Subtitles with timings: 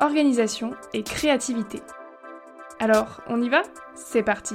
[0.00, 1.80] organisation et créativité.
[2.80, 3.62] Alors, on y va?
[3.94, 4.54] C'est parti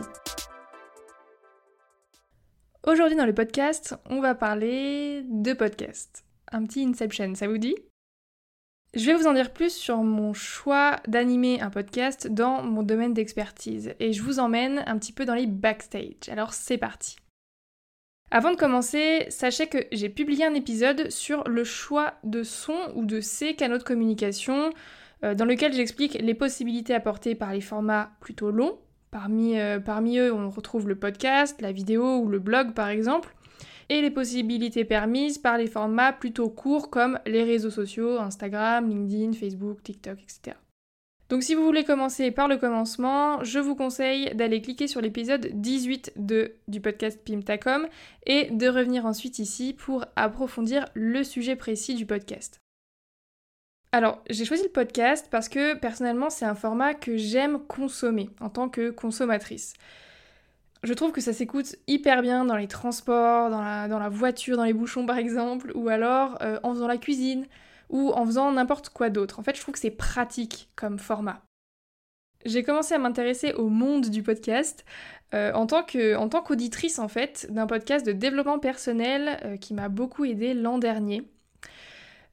[2.85, 6.23] Aujourd'hui dans le podcast, on va parler de podcast.
[6.51, 7.75] Un petit Inception, ça vous dit?
[8.95, 13.13] Je vais vous en dire plus sur mon choix d'animer un podcast dans mon domaine
[13.13, 16.27] d'expertise et je vous emmène un petit peu dans les backstage.
[16.29, 17.17] Alors c'est parti.
[18.31, 23.05] Avant de commencer, sachez que j'ai publié un épisode sur le choix de son ou
[23.05, 24.71] de ces canaux de communication
[25.21, 28.79] dans lequel j'explique les possibilités apportées par les formats plutôt longs
[29.11, 33.35] Parmi, euh, parmi eux, on retrouve le podcast, la vidéo ou le blog par exemple,
[33.89, 39.33] et les possibilités permises par les formats plutôt courts comme les réseaux sociaux, Instagram, LinkedIn,
[39.33, 40.57] Facebook, TikTok, etc.
[41.29, 45.49] Donc si vous voulez commencer par le commencement, je vous conseille d'aller cliquer sur l'épisode
[45.53, 47.87] 18 de, du podcast Pimtacom
[48.27, 52.59] et de revenir ensuite ici pour approfondir le sujet précis du podcast.
[53.91, 58.49] Alors, j'ai choisi le podcast parce que personnellement, c'est un format que j'aime consommer en
[58.49, 59.73] tant que consommatrice.
[60.83, 64.73] Je trouve que ça s'écoute hyper bien dans les transports, dans la, voiture, dans les
[64.73, 67.47] bouchons par exemple, ou alors euh, en faisant la cuisine,
[67.89, 69.39] ou en faisant n'importe quoi d'autre.
[69.39, 71.41] En fait, je trouve que c'est pratique comme format.
[72.45, 74.85] J'ai commencé à m'intéresser au monde du podcast
[75.33, 80.23] euh, en tant qu'auditrice en fait d'un podcast de développement personnel euh, qui m'a beaucoup
[80.23, 81.27] aidé l'an dernier.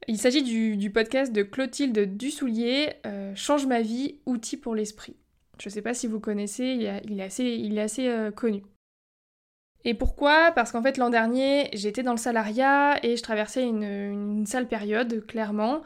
[0.08, 5.16] Il s'agit du, podcast de Clotilde Dussoulier, euh, Change ma vie, outils pour l'esprit.
[5.58, 6.64] Je ne sais pas si vous connaissez,
[7.05, 8.62] il, est assez, euh, connu.
[9.84, 10.52] Et pourquoi?
[10.52, 15.27] Parce qu'en fait l'an dernier j'étais dans le salariat et je traversais une, sale période,
[15.27, 15.83] clairement,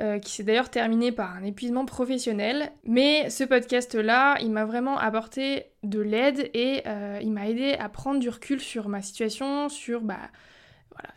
[0.00, 2.70] euh, qui s'est d'ailleurs terminée par un épuisement professionnel.
[2.84, 6.82] Mais ce podcast-là, il m'a vraiment apporté de l'aide et
[7.22, 10.30] il m'a aidé à prendre du recul sur ma situation, sur bah,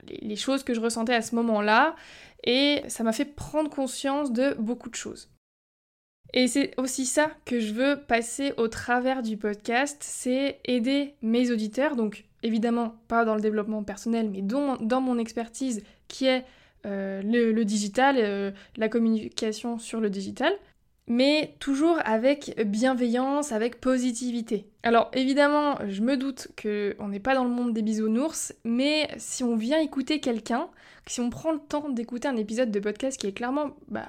[0.08, 1.96] les, choses que je ressentais à ce moment-là
[2.44, 5.30] et ça m'a fait prendre conscience de beaucoup de choses.
[6.34, 11.52] Et c'est aussi ça que je veux passer au travers du podcast, c'est aider mes
[11.52, 16.46] auditeurs, donc évidemment pas dans le développement personnel, mais dans, mon expertise qui est
[16.86, 20.54] euh, le, digital, euh, la communication sur le digital,
[21.08, 24.68] mais toujours avec bienveillance, avec positivité.
[24.84, 29.44] Alors évidemment, je me doute qu'on n'est pas dans le monde des bisounours, mais si
[29.44, 30.68] on vient écouter quelqu'un,
[31.06, 34.08] si on prend le temps d'écouter un épisode de podcast qui est clairement bah,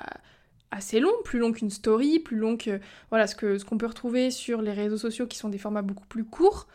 [0.71, 3.87] assez long, plus long qu'une story, plus long que voilà, ce qu'on ce qu'on peut
[3.87, 6.67] retrouver sur les réseaux sociaux qui sont des formats beaucoup plus courts,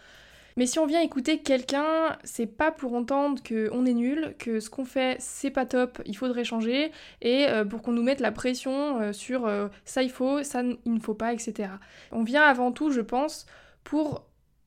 [0.58, 4.69] mais si on vient écouter quelqu'un, c'est pas pour entendre qu'on est nul, que ce
[4.69, 6.91] qu'on fait c'est pas top, il faudrait changer,
[7.22, 10.62] et euh, pour qu'on nous mette la pression euh, sur euh, ça il faut, ça
[10.63, 11.69] il ne faut pas, etc.
[12.12, 13.46] On vient avant tout, je pense,
[13.84, 14.25] pour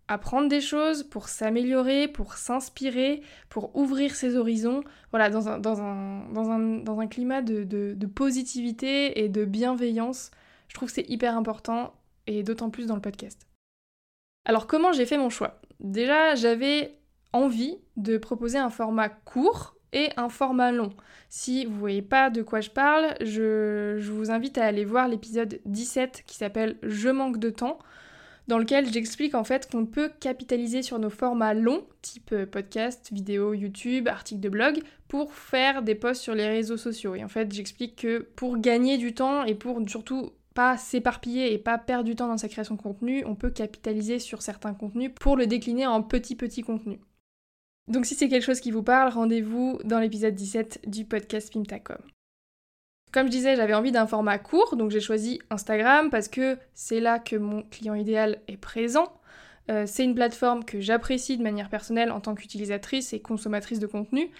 [0.08, 7.42] apprendre des choses, pour s'améliorer, pour s'inspirer, pour ouvrir ses horizons, voilà, dans un, climat
[7.42, 10.30] de, de positivité et de bienveillance.
[10.68, 11.92] Je trouve que c'est hyper important,
[12.26, 13.46] et d'autant plus dans le podcast.
[14.44, 15.60] Alors comment j'ai fait mon choix?
[15.80, 16.98] Déjà, j'avais
[17.32, 20.90] envie de proposer un format court et un format long.
[21.28, 25.60] Si vous voyez pas de quoi je parle, je, vous invite à aller voir l'épisode
[25.64, 27.78] 17 qui s'appelle Je manque de temps,
[28.48, 33.08] dans lequel j'explique en fait qu'on peut capitaliser sur nos formats longs, type euh, podcast,
[33.12, 37.14] vidéo, YouTube, article de blog, pour faire des posts sur les réseaux sociaux.
[37.14, 41.58] Et en fait, j'explique que pour gagner du temps et pour surtout pas s'éparpiller et
[41.58, 45.12] pas perdre du temps dans sa création de contenu, on peut capitaliser sur certains contenus
[45.14, 46.98] pour le décliner en petits petits contenus.
[47.88, 51.98] Donc si c'est quelque chose qui vous parle, rendez-vous dans l'épisode 17 du podcast Pimtacom.
[53.12, 57.00] Comme je disais, j'avais envie d'un format court, donc j'ai choisi Instagram parce que c'est
[57.00, 59.12] là que mon client idéal est présent.
[59.70, 63.86] Euh, c'est une plateforme que j'apprécie de manière personnelle en tant qu'utilisatrice et consommatrice de
[63.86, 64.30] contenu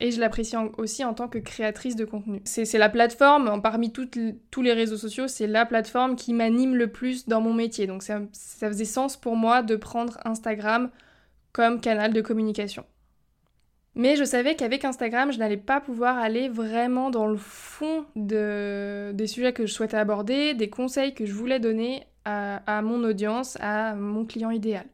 [0.00, 2.40] et je l'apprécie aussi en tant que créatrice de contenu.
[2.44, 7.26] C'est la plateforme, parmi tous les réseaux sociaux, c'est la plateforme qui m'anime le plus
[7.26, 7.86] dans mon métier.
[7.86, 10.90] Donc ça, faisait sens pour moi de prendre Instagram
[11.52, 12.84] comme canal de communication.
[13.94, 19.26] Mais je savais qu'avec Instagram, je n'allais pas pouvoir aller vraiment dans le fond des
[19.26, 23.94] sujets que je souhaitais aborder, des conseils que je voulais donner à mon audience, à
[23.94, 24.84] mon client idéal.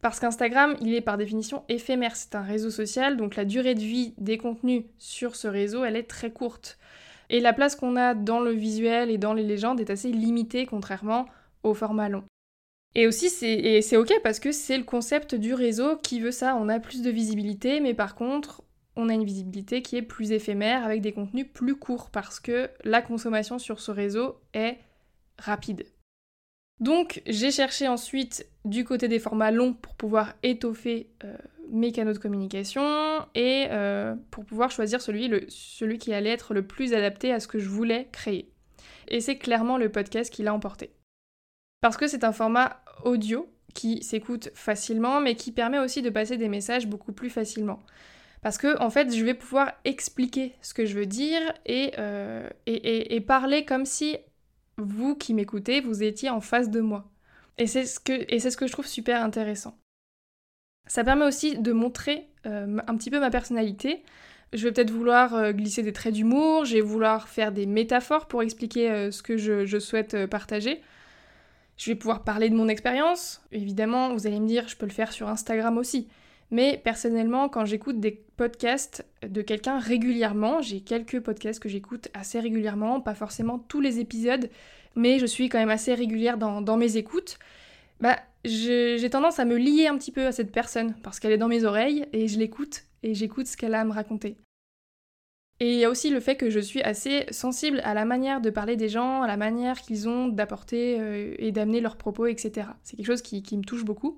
[0.00, 3.80] Parce qu'Instagram, il est par définition éphémère, c'est un réseau social, donc la durée de
[3.80, 6.78] vie des contenus sur ce réseau, elle est très courte.
[7.30, 10.66] Et la place qu'on a dans le visuel et dans les légendes est assez limitée
[10.66, 11.26] contrairement
[11.62, 12.24] au format long.
[12.94, 16.56] Et aussi, c'est ok parce que c'est le concept du réseau qui veut ça.
[16.56, 18.62] On a plus de visibilité, mais par contre,
[18.96, 22.70] on a une visibilité qui est plus éphémère avec des contenus plus courts parce que
[22.84, 24.78] la consommation sur ce réseau est
[25.38, 25.86] rapide.
[26.80, 31.36] Donc j'ai cherché ensuite du côté des formats longs pour pouvoir étoffer euh,
[31.70, 32.82] mes canaux de communication
[33.34, 35.28] et euh, pour pouvoir choisir celui,
[35.98, 38.50] qui allait être le plus adapté à ce que je voulais créer.
[39.08, 40.92] Et c'est clairement le podcast qui l'a emporté.
[41.80, 46.36] Parce que c'est un format audio qui s'écoute facilement mais qui permet aussi de passer
[46.36, 47.80] des messages beaucoup plus facilement.
[48.40, 52.48] Parce que en fait, je vais pouvoir expliquer ce que je veux dire et, euh,
[52.66, 54.16] et parler comme si
[54.78, 57.10] vous qui m'écoutez, vous étiez en face de moi.
[57.58, 59.76] Et c'est ce, que, je trouve super intéressant.
[60.86, 64.02] Ça permet aussi de montrer euh, un petit peu ma personnalité.
[64.52, 68.26] Je vais peut-être vouloir euh, glisser des traits d'humour, je vais vouloir faire des métaphores
[68.28, 70.80] pour expliquer euh, ce que je, je souhaite partager.
[71.76, 73.42] Je vais pouvoir parler de mon expérience.
[73.52, 76.08] Évidemment, vous allez me dire, je peux le faire sur Instagram aussi.
[76.50, 82.40] Mais personnellement, quand j'écoute des podcasts de quelqu'un régulièrement, j'ai quelques podcasts que j'écoute assez
[82.40, 84.48] régulièrement, pas forcément tous les épisodes,
[84.94, 87.38] mais je suis quand même assez régulière dans, mes écoutes,
[88.00, 91.38] bah j'ai tendance à me lier un petit peu à cette personne, parce qu'elle est
[91.38, 94.36] dans mes oreilles, et je l'écoute, et j'écoute ce qu'elle a à me raconter.
[95.60, 98.40] Et il y a aussi le fait que je suis assez sensible à la manière
[98.40, 102.26] de parler des gens, à la manière qu'ils ont d'apporter euh, et d'amener leurs propos,
[102.26, 102.68] etc.
[102.84, 104.14] C'est quelque chose qui me touche beaucoup.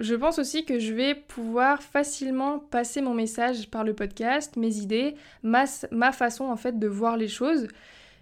[0.00, 4.78] Je pense aussi que je vais pouvoir facilement passer mon message par le podcast, mes
[4.78, 7.68] idées, ma, façon en fait de voir les choses.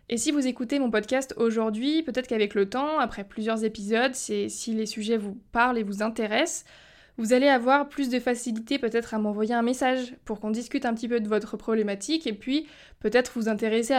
[0.08, 4.74] Et si vous écoutez mon podcast aujourd'hui, peut-être qu'avec le temps, après plusieurs épisodes, si
[4.74, 6.64] les sujets vous parlent et vous intéressent,
[7.18, 10.94] vous allez avoir plus de facilité peut-être à m'envoyer un message pour qu'on discute un
[10.94, 12.68] petit peu de votre problématique et puis
[13.00, 13.94] peut-être vous intéresser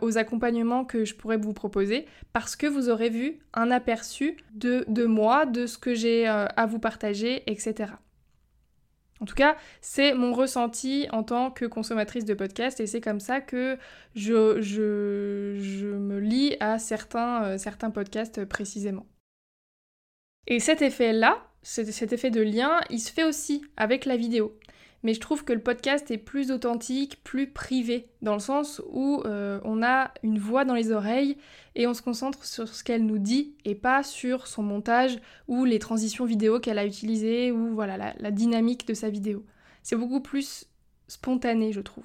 [0.00, 4.84] aux accompagnements que je pourrais vous proposer parce que vous aurez vu un aperçu de,
[4.86, 7.92] de moi, de ce que j'ai euh, à vous partager, etc.
[9.20, 13.20] En tout cas, c'est mon ressenti en tant que consommatrice de podcast et c'est comme
[13.20, 13.78] ça que
[14.14, 19.06] je, je, me lie à certains, euh, certains podcasts précisément.
[20.46, 24.56] Et cet effet-là, cet effet de lien, il se fait aussi avec la vidéo.
[25.02, 29.20] Mais je trouve que le podcast est plus authentique, plus privé, dans le sens où
[29.24, 31.36] euh, on a une voix dans les oreilles
[31.74, 35.18] et on se concentre sur ce qu'elle nous dit et pas sur son montage
[35.48, 39.44] ou les transitions vidéo qu'elle a utilisées ou voilà la, dynamique de sa vidéo.
[39.82, 40.66] C'est beaucoup plus
[41.08, 42.04] spontané, je trouve.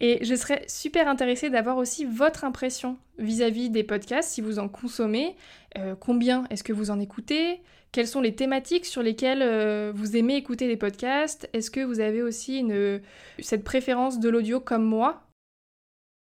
[0.00, 4.68] Et je serais super intéressée d'avoir aussi votre impression vis-à-vis des podcasts, si vous en
[4.68, 5.34] consommez,
[5.76, 7.60] euh, combien est-ce que vous en écoutez,
[7.92, 12.00] quelles sont les thématiques sur lesquelles euh, vous aimez écouter des podcasts, est-ce que vous
[12.00, 13.00] avez aussi une,
[13.38, 15.22] cette préférence de l'audio comme moi?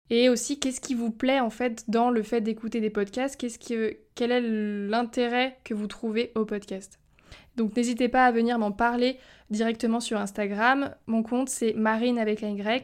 [0.09, 3.39] Et aussi, qu'est-ce qui vous plaît en fait dans le fait d'écouter des podcasts?
[3.39, 3.57] Qu'est-ce
[4.15, 6.99] Quel est l'intérêt que vous trouvez au podcast?
[7.55, 9.17] Donc n'hésitez pas à venir m'en parler
[9.49, 10.95] directement sur Instagram.
[11.07, 12.81] Mon compte c'est marine avec un y,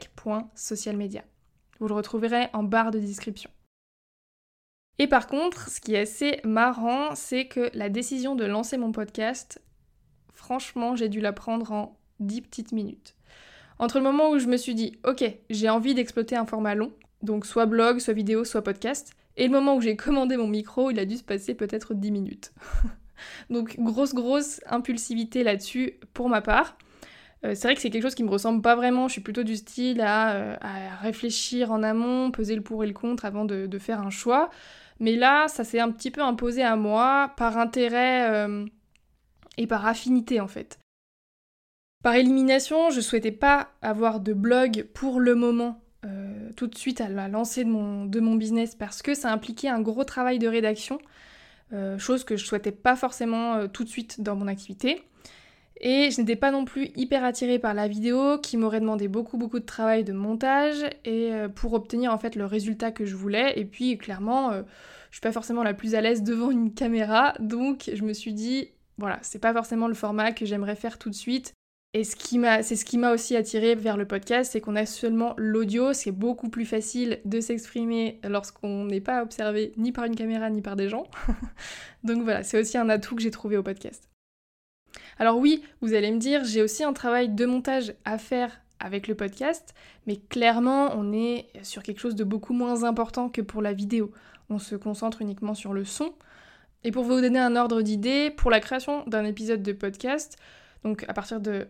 [1.80, 3.50] Vous le retrouverez en barre de description.
[5.00, 8.92] Et par contre, ce qui est assez marrant, c'est que la décision de lancer mon
[8.92, 9.62] podcast,
[10.34, 13.16] franchement, j'ai dû la prendre en 10 petites minutes.
[13.80, 16.92] Entre le moment où je me suis dit, ok, j'ai envie d'exploiter un format long,
[17.22, 20.90] donc soit blog, soit vidéo, soit podcast, et le moment où j'ai commandé mon micro,
[20.90, 22.54] il a dû se passer peut-être 10 minutes.
[23.50, 26.78] Donc grosse grosse impulsivité là-dessus pour ma part.
[27.46, 29.08] Euh, c'est vrai que c'est quelque chose qui me ressemble pas vraiment.
[29.08, 30.56] Je suis plutôt du style à, euh,
[31.02, 34.50] réfléchir en amont, peser le pour et le contre avant de, faire un choix.
[35.00, 38.66] Mais là, ça s'est un petit peu imposé à moi par intérêt euh,
[39.58, 40.80] et par affinité en fait.
[42.04, 45.82] Par élimination, je souhaitais pas avoir de blog pour le moment
[46.58, 50.04] tout de suite à la lancée de mon, business parce que ça impliquait un gros
[50.04, 51.00] travail de rédaction.
[51.72, 55.04] Euh, chose que je souhaitais pas forcément euh, tout de suite dans mon activité.
[55.80, 59.38] Et je n'étais pas non plus hyper attirée par la vidéo qui m'aurait demandé beaucoup
[59.38, 63.16] beaucoup de travail de montage et euh, pour obtenir en fait le résultat que je
[63.16, 63.60] voulais.
[63.60, 67.92] Et puis clairement, je suis pas forcément la plus à l'aise devant une caméra, donc
[67.94, 71.16] je me suis dit voilà, c'est pas forcément le format que j'aimerais faire tout de
[71.16, 71.54] suite.
[71.94, 74.76] Et ce qui m'a, c'est ce qui m'a aussi attiré vers le podcast, c'est qu'on
[74.76, 80.06] a seulement l'audio, c'est beaucoup plus facile de s'exprimer lorsqu'on n'est pas observé ni par
[80.06, 81.08] une caméra ni par des gens.
[82.04, 84.10] Donc voilà, c'est aussi un atout que j'ai trouvé au podcast.
[85.20, 89.08] Alors oui, vous allez me dire, j'ai aussi un travail de montage à faire avec
[89.08, 89.74] le podcast,
[90.06, 94.12] mais clairement, on est sur quelque chose de beaucoup moins important que pour la vidéo.
[94.50, 96.14] On se concentre uniquement sur le son.
[96.84, 100.38] Et pour vous donner un ordre d'idée, pour la création d'un épisode de podcast,
[100.84, 101.68] donc à partir de,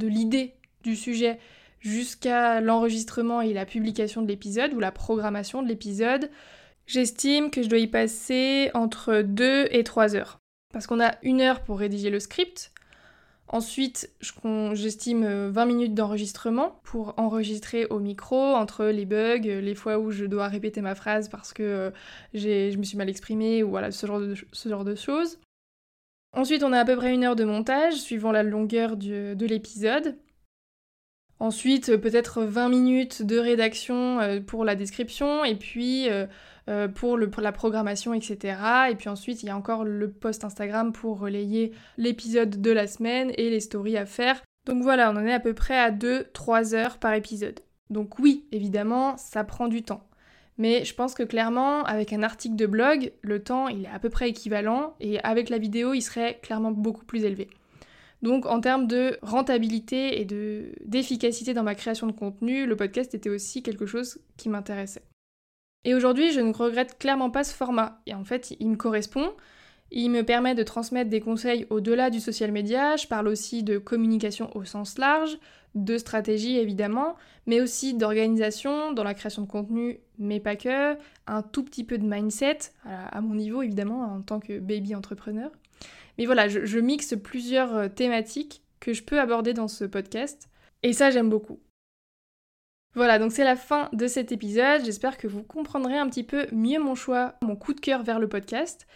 [0.00, 1.38] l'idée du sujet
[1.80, 6.30] jusqu'à l'enregistrement et la publication de l'épisode ou la programmation de l'épisode,
[6.86, 10.41] j'estime que je dois y passer entre 2 et 3 heures.
[10.72, 12.72] Parce qu'on a une heure pour rédiger le script,
[13.52, 14.10] Ensuite,
[14.72, 20.24] j'estime 20 minutes d'enregistrement pour enregistrer au micro entre les bugs, les fois où je
[20.24, 21.90] dois répéter ma phrase parce que euh,
[22.32, 25.38] je me suis mal exprimée ou voilà, ce genre, de, ce genre de choses.
[26.34, 30.16] Ensuite, on a à peu près une heure de montage suivant la longueur de l'épisode.
[31.38, 36.08] Ensuite, peut-être 20 minutes de rédaction euh, pour la description et puis
[36.68, 38.56] euh, pour, la programmation, etc.
[38.90, 42.86] Et puis ensuite, il y a encore le post Instagram pour relayer l'épisode de la
[42.86, 44.42] semaine et les stories à faire.
[44.66, 47.60] Donc voilà, on en est à peu près à 2-3 heures par épisode.
[47.90, 50.08] Donc oui, évidemment, ça prend du temps.
[50.58, 53.98] Mais je pense que clairement, avec un article de blog, le temps, il est à
[53.98, 57.48] peu près équivalent, et avec la vidéo, il serait clairement beaucoup plus élevé.
[58.22, 60.24] Donc en termes de rentabilité et
[60.84, 65.02] d'efficacité dans ma création de contenu, le podcast était aussi quelque chose qui m'intéressait.
[65.84, 68.00] Et aujourd'hui, je ne regrette clairement pas ce format.
[68.06, 69.32] Et en fait, il me correspond.
[69.90, 72.96] Il me permet de transmettre des conseils au-delà du social media.
[72.96, 75.38] Je parle aussi de communication au sens large,
[75.74, 80.96] de stratégie évidemment, mais aussi d'organisation dans la création de contenu, mais pas que.
[81.26, 85.50] Un tout petit peu de mindset, à mon niveau évidemment, en tant que baby entrepreneur.
[86.18, 90.48] Mais voilà, je, mixe plusieurs euh, thématiques que je peux aborder dans ce podcast.
[90.82, 91.60] Et ça, j'aime beaucoup.
[92.94, 94.84] Voilà, donc c'est la fin de cet épisode.
[94.84, 98.18] J'espère que vous comprendrez un petit peu mieux mon choix, mon coup de cœur vers
[98.18, 98.86] le podcast.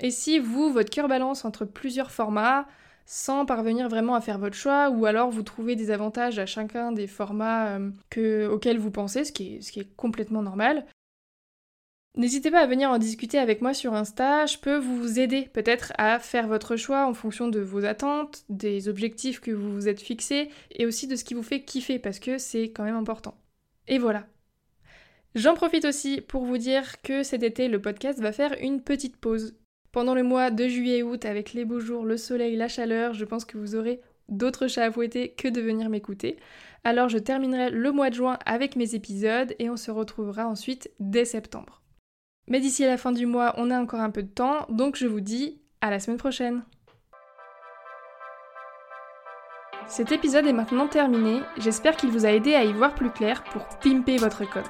[0.00, 2.66] Et si vous, votre cœur balance entre plusieurs formats,
[3.06, 6.90] sans parvenir vraiment à faire votre choix, ou alors vous trouvez des avantages à chacun
[6.90, 7.78] des formats
[8.16, 10.84] euh, auxquels vous pensez, ce qui est complètement normal,
[12.16, 15.92] N'hésitez pas à venir en discuter avec moi sur Insta, je peux vous aider peut-être
[15.98, 20.00] à faire votre choix en fonction de vos attentes, des objectifs que vous vous êtes
[20.00, 23.34] fixés et aussi de ce qui vous fait kiffer parce que c'est quand même important.
[23.86, 24.26] Et voilà.
[25.34, 29.18] J'en profite aussi pour vous dire que cet été le podcast va faire une petite
[29.18, 29.54] pause.
[29.92, 33.12] Pendant le mois de juillet et août avec les beaux jours, le soleil, la chaleur,
[33.12, 36.38] je pense que vous aurez d'autres chats à fouetter que de venir m'écouter.
[36.82, 40.90] Alors je terminerai le mois de juin avec mes épisodes et on se retrouvera ensuite
[40.98, 41.82] dès septembre.
[42.48, 44.96] Mais d'ici à la fin du mois, on a encore un peu de temps, donc
[44.96, 46.62] je vous dis à la semaine prochaine.
[49.88, 53.44] Cet épisode est maintenant terminé, j'espère qu'il vous a aidé à y voir plus clair
[53.44, 54.62] pour pimper votre com.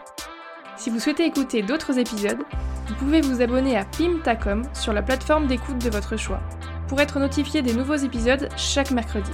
[0.77, 2.43] Si vous souhaitez écouter d'autres épisodes,
[2.87, 6.41] vous pouvez vous abonner à Pimtacom sur la plateforme d'écoute de votre choix,
[6.87, 9.33] pour être notifié des nouveaux épisodes chaque mercredi.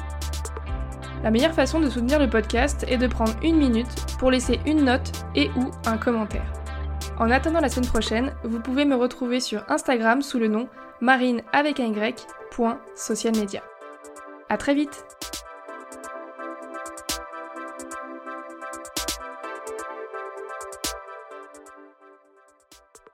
[1.24, 4.84] La meilleure façon de soutenir le podcast est de prendre une minute pour laisser une
[4.84, 6.61] note et ou un commentaire.
[7.18, 10.68] En attendant la semaine prochaine, vous pouvez me retrouver sur Instagram sous le nom
[11.00, 12.26] marine avec un y,
[14.48, 15.04] A très vite